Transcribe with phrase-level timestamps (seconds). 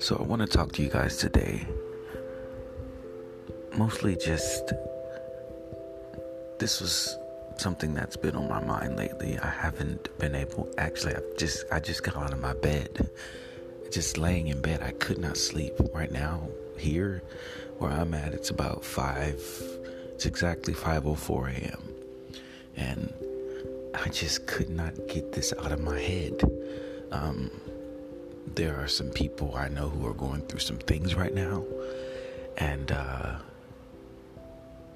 [0.00, 1.68] So, I want to talk to you guys today.
[3.76, 4.72] Mostly just
[6.58, 7.18] this was
[7.58, 9.38] something that's been on my mind lately.
[9.38, 13.10] I haven't been able actually I've just I just got out of my bed.
[13.92, 14.82] Just laying in bed.
[14.82, 16.48] I could not sleep right now
[16.78, 17.22] here
[17.76, 18.32] where I'm at.
[18.32, 19.34] It's about 5
[20.14, 21.82] it's exactly 5:04 a.m.
[22.74, 23.12] And
[23.94, 26.40] I just could not get this out of my head.
[27.12, 27.50] Um,
[28.46, 31.64] there are some people I know who are going through some things right now,
[32.58, 33.36] and uh,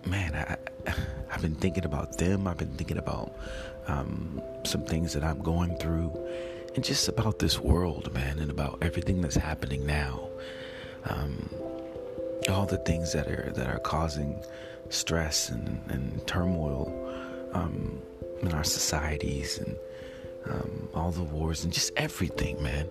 [0.07, 0.91] man, I,
[1.33, 2.47] I've been thinking about them.
[2.47, 3.37] I've been thinking about
[3.87, 6.12] um, some things that I'm going through,
[6.75, 10.29] and just about this world, man, and about everything that's happening now.
[11.05, 11.48] Um,
[12.48, 14.42] all the things that are that are causing
[14.91, 16.92] stress and, and turmoil
[17.53, 18.01] um,
[18.42, 19.77] in our societies and
[20.47, 22.86] um, all the wars and just everything, man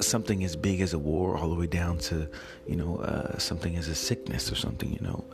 [0.00, 2.28] something as big as a war all the way down to
[2.66, 5.24] you know uh, something as a sickness or something you know.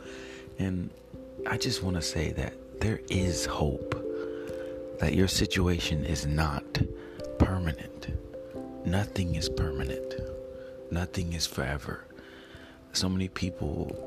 [0.59, 0.89] And
[1.47, 3.95] i just want to say that there is hope
[4.99, 6.63] that your situation is not
[7.37, 8.07] permanent.
[8.85, 10.15] Nothing is permanent.
[10.91, 12.05] Nothing is forever.
[12.93, 14.05] So many people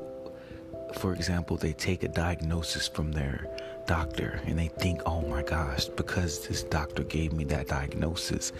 [0.99, 3.47] for example they take a diagnosis from their
[3.87, 8.51] doctor and they think oh my gosh because this doctor gave me that diagnosis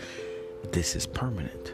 [0.71, 1.73] this is permanent.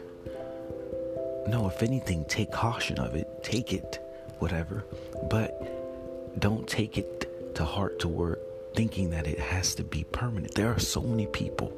[1.46, 3.26] No, if anything, take caution of it.
[3.42, 3.98] Take it,
[4.38, 4.84] whatever.
[5.28, 8.40] But don't take it to heart to work
[8.74, 10.54] thinking that it has to be permanent.
[10.54, 11.72] There are so many people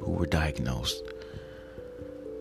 [0.00, 1.02] who were diagnosed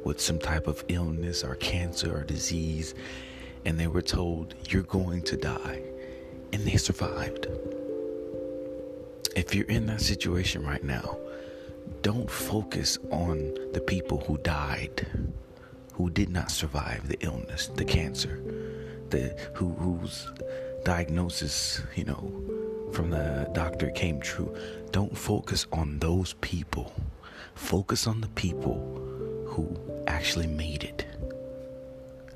[0.04, 2.94] with some type of illness or cancer or disease,
[3.64, 5.82] and they were told, You're going to die.
[6.54, 7.48] And they survived.
[9.36, 11.18] If you're in that situation right now,
[12.06, 15.08] don't focus on the people who died,
[15.94, 18.44] who did not survive the illness, the cancer,
[19.09, 20.30] the who whose
[20.84, 22.31] diagnosis, you know,
[22.94, 24.56] from the doctor came true.
[24.91, 26.94] Don't focus on those people.
[27.56, 28.75] Focus on the people
[29.47, 29.75] who
[30.06, 31.07] actually made it.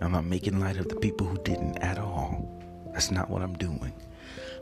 [0.02, 2.60] I'm not making light of the people who didn't at all.
[2.92, 3.94] That's not what I'm doing.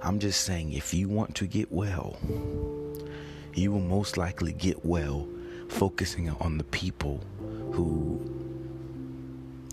[0.01, 2.19] I'm just saying if you want to get well,
[3.57, 5.28] you will most likely get well
[5.68, 7.19] focusing on the people
[7.72, 8.22] who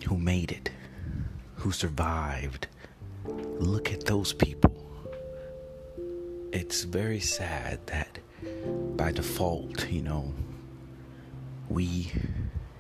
[0.07, 0.71] who made it,
[1.57, 2.67] who survived.
[3.59, 4.75] Look at those people.
[6.53, 8.19] It's very sad that
[8.97, 10.33] by default, you know,
[11.69, 12.13] we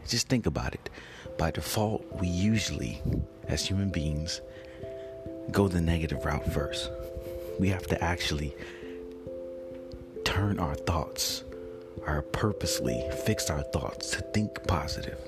[0.07, 0.91] just think about it.
[1.39, 3.01] By default, we usually,
[3.49, 4.41] as human beings,
[5.51, 6.91] go the negative route first.
[7.59, 8.55] We have to actually
[10.34, 11.45] turn our thoughts,
[12.09, 15.21] or purposely fix our thoughts to think positive.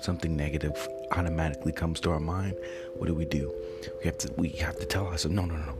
[0.00, 2.56] Something negative automatically comes to our mind.
[2.96, 3.54] What do we do?
[4.00, 5.78] We have to we have to tell ourselves, no, no, no.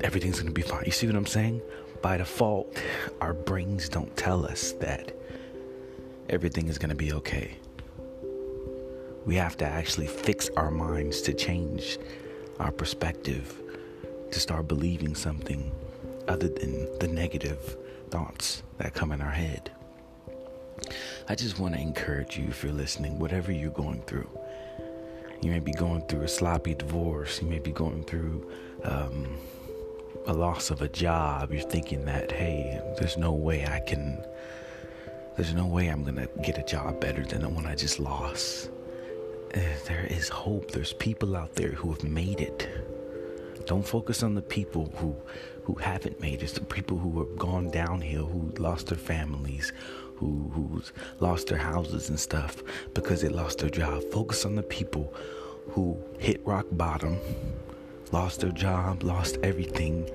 [0.00, 0.84] Everything's gonna be fine.
[0.86, 1.60] You see what I'm saying?
[2.00, 2.74] By default,
[3.20, 5.14] our brains don't tell us that
[6.30, 7.58] everything is gonna be okay.
[9.26, 11.98] We have to actually fix our minds to change
[12.58, 13.60] our perspective,
[14.30, 15.70] to start believing something
[16.28, 17.76] other than the negative
[18.10, 19.70] thoughts that come in our head.
[21.28, 24.30] I just want to encourage you if you're listening, whatever you're going through.
[25.42, 27.40] You may be going through a sloppy divorce.
[27.42, 28.50] You may be going through
[28.84, 29.36] um,
[30.26, 31.52] a loss of a job.
[31.52, 34.24] You're thinking that, hey, there's no way I can,
[35.36, 37.98] there's no way I'm going to get a job better than the one I just
[37.98, 38.70] lost.
[39.52, 40.70] Eh, there is hope.
[40.70, 42.68] There's people out there who have made it.
[43.68, 45.14] Don't focus on the people who
[45.64, 49.74] who haven't made it, the people who have gone downhill, who lost their families,
[50.16, 50.90] who who's
[51.20, 52.62] lost their houses and stuff
[52.94, 54.02] because they lost their job.
[54.10, 55.12] Focus on the people
[55.72, 57.18] who hit rock bottom,
[58.10, 60.08] lost their job, lost everything,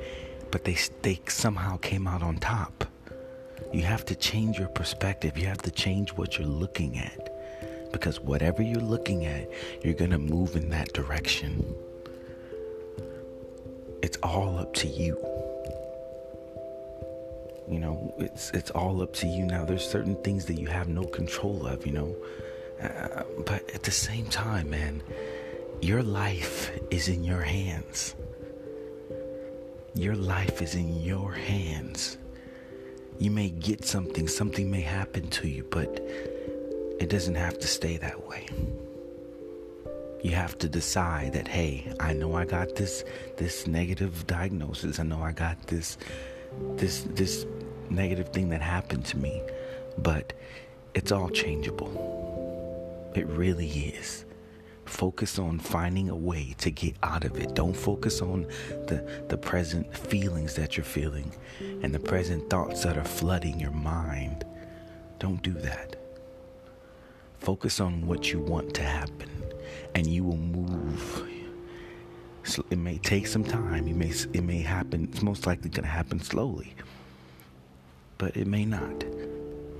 [0.50, 2.86] but they they somehow came out on top.
[3.72, 5.38] You have to change your perspective.
[5.38, 7.30] You have to change what you're looking at.
[7.92, 9.48] Because whatever you're looking at,
[9.84, 11.64] you're going to move in that direction.
[14.04, 15.18] It's all up to you.
[17.70, 19.46] You know it's it's all up to you.
[19.46, 22.16] Now there's certain things that you have no control of you know.
[22.84, 25.02] Uh, but at the same time man
[25.82, 28.14] your life is in your hands.
[29.96, 32.18] Your life is in your hands.
[33.20, 35.88] You may get something something may happen to you but
[37.00, 38.48] it doesn't have to stay that way
[40.24, 43.04] you have to decide that hey i know i got this
[43.38, 45.98] this negative diagnosis i know i got this
[46.78, 47.46] this this
[47.90, 49.42] negative thing that happened to me,
[49.98, 50.34] but
[50.94, 53.12] it's all changeable.
[53.16, 54.26] It really is.
[54.86, 57.54] Focus on finding a way to get out of it.
[57.54, 58.44] Don't focus on
[58.88, 61.32] the, the present feelings that you're feeling
[61.82, 64.44] and the present thoughts that are flooding your mind.
[65.20, 65.96] Don't do that.
[67.40, 69.43] Focus on what you want to happen
[69.96, 71.28] and you will move.
[72.44, 73.88] So It may take some time.
[73.88, 75.08] It may, it may happen.
[75.12, 76.74] It's most likely going to happen slowly.
[78.18, 79.06] But it may not.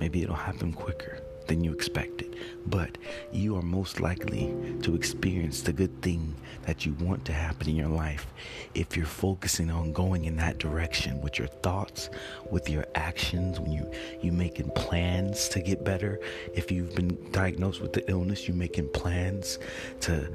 [0.00, 2.36] Maybe it'll happen quicker than you expected.
[2.66, 2.98] But
[3.32, 6.34] you are most likely to experience the good thing
[6.66, 8.26] that you want to happen in your life
[8.74, 12.10] if you're focusing on going in that direction with your thoughts,
[12.50, 13.90] with your actions, when you
[14.22, 16.20] you making plans to get better.
[16.54, 19.58] If you've been diagnosed with the illness, you're making plans
[20.00, 20.32] to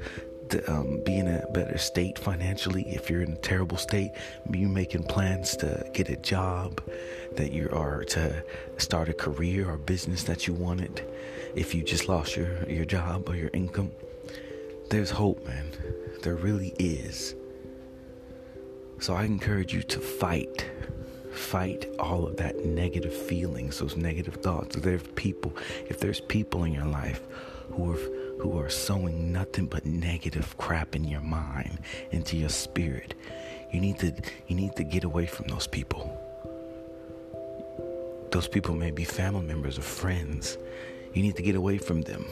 [0.50, 2.82] to um, be in a better state financially.
[2.88, 4.12] If you're in a terrible state,
[4.50, 6.82] you making plans to get a job
[7.36, 8.44] that you are to
[8.76, 11.04] start a career or business that you wanted.
[11.54, 13.92] If you just lost your, your job or your income,
[14.90, 15.66] there's hope, man.
[16.22, 17.34] There really is.
[18.98, 20.68] So I encourage you to fight.
[21.32, 24.76] Fight all of that negative feelings, those negative thoughts.
[24.76, 25.56] If there's people,
[25.88, 27.22] if there's people in your life
[27.72, 27.98] who are
[28.40, 31.78] who are sowing nothing but negative crap in your mind,
[32.10, 33.14] into your spirit.
[33.72, 34.12] You need to
[34.48, 36.16] you need to get away from those people.
[38.32, 40.56] Those people may be family members or friends.
[41.14, 42.24] You need to get away from them.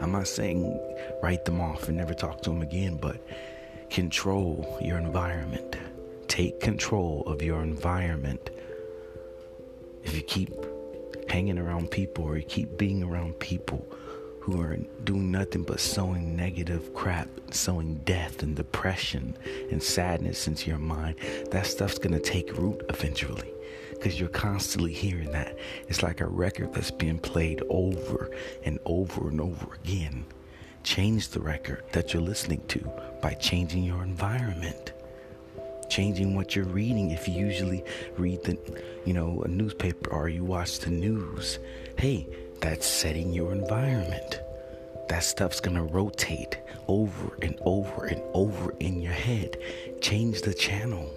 [0.00, 0.78] I'm not saying
[1.22, 3.26] write them off and never talk to them again, but
[3.90, 5.76] control your environment.
[6.28, 8.50] Take control of your environment.
[10.04, 10.50] If you keep
[11.28, 13.86] hanging around people or you keep being around people
[14.48, 19.36] who are doing nothing but sowing negative crap, sowing death and depression
[19.70, 21.16] and sadness into your mind,
[21.50, 23.52] that stuff's gonna take root eventually.
[23.90, 25.58] Because you're constantly hearing that.
[25.88, 28.30] It's like a record that's being played over
[28.64, 30.24] and over and over again.
[30.82, 32.90] Change the record that you're listening to
[33.20, 34.92] by changing your environment
[35.90, 37.82] changing what you're reading if you usually
[38.18, 38.58] read the
[39.06, 41.58] you know a newspaper or you watch the news
[41.96, 42.28] hey
[42.60, 44.37] that's setting your environment.
[45.08, 49.56] That stuff's gonna rotate over and over and over in your head.
[50.00, 51.10] Change the channel.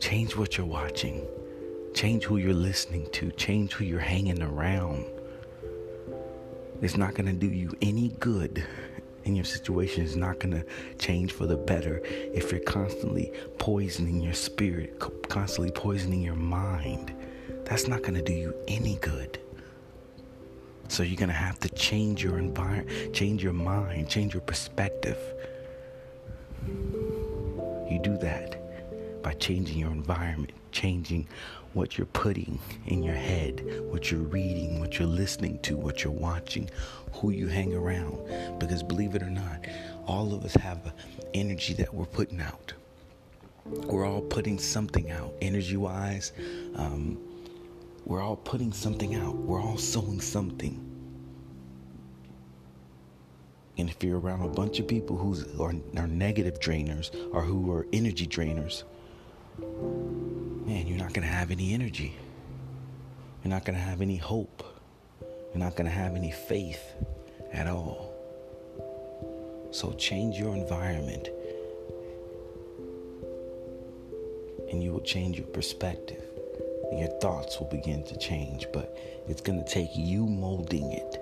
[0.00, 1.26] Change what you're watching.
[1.94, 3.30] Change who you're listening to.
[3.32, 5.04] Change who you're hanging around.
[6.80, 8.64] It's not gonna do you any good
[9.24, 10.64] and your situation is not going to
[10.98, 14.98] change for the better if you're constantly poisoning your spirit,
[15.28, 17.14] constantly poisoning your mind.
[17.64, 19.38] That's not going to do you any good.
[20.92, 25.16] So you're going to have to change your environment, change your mind, change your perspective.
[26.68, 31.28] You do that by changing your environment, changing
[31.72, 32.58] what you're putting
[32.88, 36.68] in your head, what you're reading, what you're listening to, what you're watching,
[37.14, 38.58] who you hang around.
[38.58, 39.64] Because believe it or not,
[40.06, 40.92] all of us have an
[41.32, 42.74] energy that we're putting out.
[43.64, 46.32] We're all putting something out, energy wise.
[46.76, 47.18] Um,
[48.04, 49.34] we're all putting something out.
[49.34, 50.88] We're all sowing something.
[53.78, 57.72] And if you're around a bunch of people who are, are negative drainers or who
[57.72, 58.84] are energy drainers,
[59.58, 62.14] man, you're not going to have any energy.
[63.42, 64.62] You're not going to have any hope.
[65.20, 66.82] You're not going to have any faith
[67.52, 68.12] at all.
[69.70, 71.28] So change your environment
[74.70, 76.31] and you will change your perspective
[76.92, 78.66] and your thoughts will begin to change.
[78.70, 78.96] But
[79.26, 81.18] it's going to take you molding it.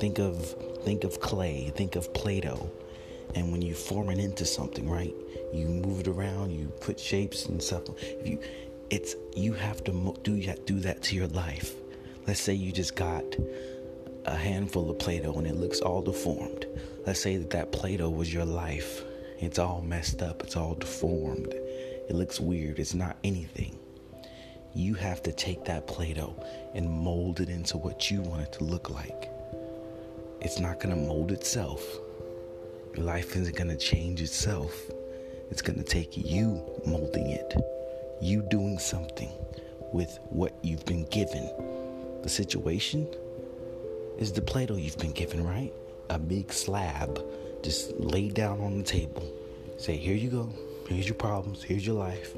[0.00, 0.46] Think of
[0.82, 2.70] think of clay, think of Play-Doh.
[3.34, 5.14] And when you form it into something, right?
[5.52, 7.82] You move it around, you put shapes and stuff.
[8.00, 8.40] If you
[8.90, 11.74] it's you have to do that do that to your life.
[12.26, 13.24] Let's say you just got
[14.24, 16.66] a handful of Play-Doh and it looks all deformed.
[17.06, 19.02] Let's say that that Play-Doh was your life.
[19.38, 21.52] It's all messed up, it's all deformed.
[21.52, 23.78] It looks weird, it's not anything
[24.74, 26.34] you have to take that Play Doh
[26.74, 29.30] and mold it into what you want it to look like.
[30.40, 31.82] It's not going to mold itself.
[32.96, 34.74] Your life isn't going to change itself.
[35.50, 37.54] It's going to take you molding it,
[38.20, 39.30] you doing something
[39.92, 41.48] with what you've been given.
[42.22, 43.08] The situation
[44.18, 45.72] is the Play Doh you've been given, right?
[46.10, 47.24] A big slab
[47.62, 49.22] just laid down on the table.
[49.78, 50.48] Say, here you go.
[50.88, 51.62] Here's your problems.
[51.62, 52.34] Here's your life.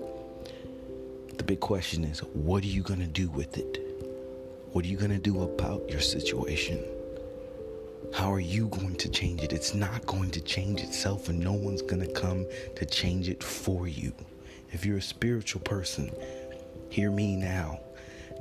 [1.37, 3.81] The big question is what are you going to do with it?
[4.73, 6.85] What are you going to do about your situation?
[8.15, 9.53] How are you going to change it?
[9.53, 13.43] It's not going to change itself, and no one's going to come to change it
[13.43, 14.13] for you.
[14.73, 16.11] If you're a spiritual person,
[16.89, 17.81] hear me now.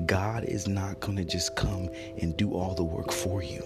[0.05, 1.89] God is not going to just come
[2.21, 3.63] and do all the work for you.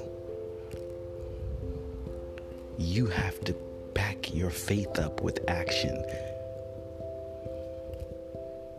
[2.77, 3.53] You have to
[3.93, 6.03] back your faith up with action.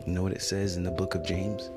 [0.07, 1.71] You know what it says in the book of James?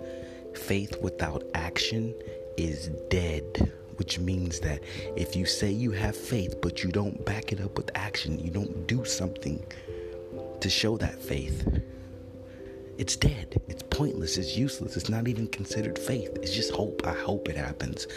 [0.53, 2.13] Faith without action
[2.57, 4.81] is dead, which means that
[5.15, 8.51] if you say you have faith but you don't back it up with action, you
[8.51, 9.63] don't do something
[10.61, 11.67] to show that faith,
[12.97, 13.61] it's dead.
[13.67, 14.37] It's pointless.
[14.37, 14.95] It's useless.
[14.95, 16.37] It's not even considered faith.
[16.41, 17.05] It's just hope.
[17.05, 18.07] I hope it happens.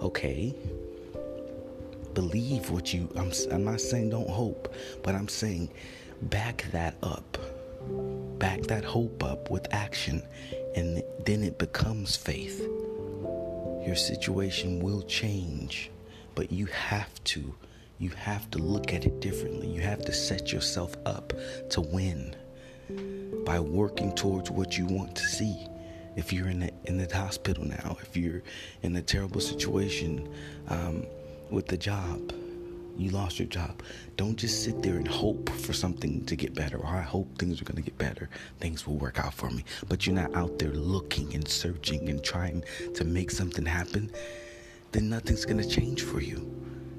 [0.00, 0.54] Okay.
[2.14, 3.08] Believe what you.
[3.16, 3.32] I'm.
[3.50, 5.70] I'm not saying don't hope, but I'm saying
[6.22, 7.38] back that up.
[8.38, 10.22] Back that hope up with action,
[10.76, 12.60] and then it becomes faith.
[13.86, 15.90] Your situation will change,
[16.34, 17.54] but you have to.
[17.98, 19.68] You have to look at it differently.
[19.68, 21.32] You have to set yourself up
[21.70, 22.34] to win
[23.44, 25.66] by working towards what you want to see.
[26.16, 28.42] If you're in the in the hospital now, if you're
[28.82, 30.28] in a terrible situation
[30.68, 31.06] um,
[31.50, 32.32] with the job,
[32.96, 33.82] you lost your job.
[34.16, 36.78] Don't just sit there and hope for something to get better.
[36.78, 38.28] Or I hope things are going to get better.
[38.60, 39.64] Things will work out for me.
[39.88, 44.10] But you're not out there looking and searching and trying to make something happen.
[44.92, 46.50] Then nothing's going to change for you.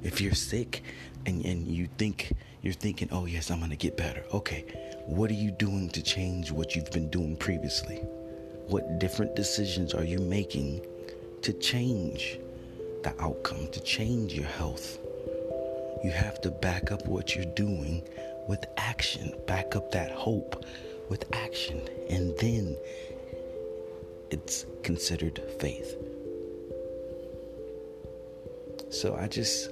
[0.04, 0.84] If you're sick
[1.26, 2.32] and, and you think
[2.66, 4.24] you're thinking, oh yes, I'm gonna get better.
[4.34, 4.66] Okay,
[5.06, 7.98] what are you doing to change what you've been doing previously?
[8.68, 10.84] What different decisions are you making
[11.44, 12.40] to change
[13.04, 14.98] the outcome, to change your health?
[16.06, 18.08] You have to back up what you're doing
[18.48, 20.64] with action, back up that hope
[21.10, 21.82] with action,
[22.12, 22.78] and then
[24.30, 25.98] it's considered faith.
[28.92, 29.72] So I just,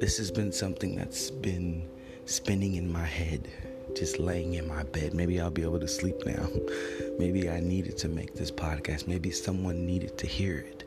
[0.00, 1.88] this has been something that's been
[2.24, 3.46] spinning in my head,
[3.94, 5.14] just laying in my bed.
[5.14, 6.48] Maybe I'll be able to sleep now.
[7.20, 9.06] Maybe I needed to make this podcast.
[9.06, 10.82] Maybe someone needed to hear it.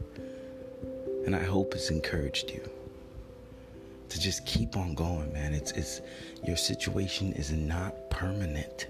[1.26, 2.70] And I hope it's encouraged you
[4.16, 5.54] to just keep on going, man.
[5.54, 6.02] It's it's
[6.46, 8.88] your situation is not permanent.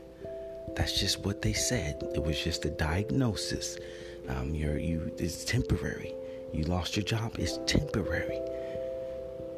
[0.75, 2.03] That's just what they said.
[2.13, 3.77] It was just a diagnosis.
[4.29, 6.13] Um, you're you it's temporary.
[6.53, 7.35] You lost your job.
[7.39, 8.39] It's temporary.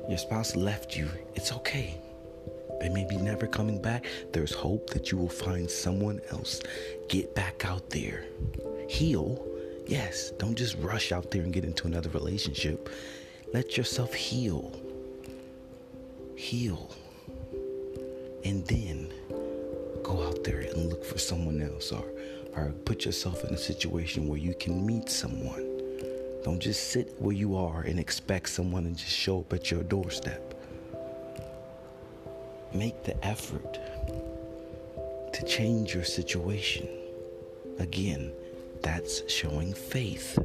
[0.07, 1.09] Your spouse left you.
[1.35, 1.99] It's okay.
[2.79, 4.05] They may be never coming back.
[4.31, 6.61] There's hope that you will find someone else.
[7.09, 8.23] Get back out there.
[8.87, 9.45] Heal.
[9.85, 12.89] Yes, don't just rush out there and get into another relationship.
[13.53, 14.86] Let yourself heal.
[16.37, 16.89] Heal.
[18.45, 19.11] And then
[20.03, 22.05] go out there and look for someone else or,
[22.55, 25.65] or put yourself in a situation where you can meet someone.
[26.43, 29.83] Don't just sit where you are and expect someone to just show up at your
[29.83, 30.47] doorstep
[32.73, 33.79] make the effort
[35.33, 36.87] to change your situation.
[37.79, 38.31] Again,
[38.81, 40.37] that's showing faith.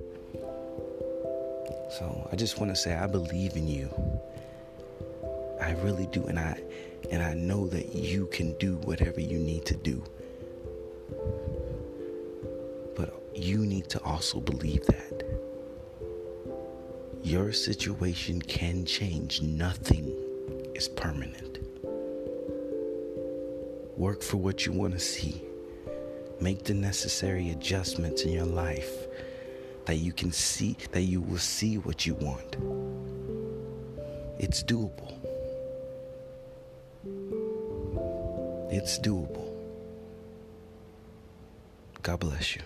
[1.98, 3.88] So I just want to say I believe in you.
[5.62, 6.60] I really do and I
[7.10, 10.02] and I know that you can do whatever you need to do.
[12.96, 15.24] But you need to also believe that
[17.22, 19.40] your situation can change.
[19.42, 20.12] Nothing
[20.74, 21.58] is permanent.
[23.96, 25.42] Work for what you want to see.
[26.40, 29.06] Make the necessary adjustments in your life
[29.84, 32.56] that you can see, that you will see what you want.
[34.38, 35.31] It's doable.
[38.72, 39.52] It's doable.
[42.00, 42.62] God bless you.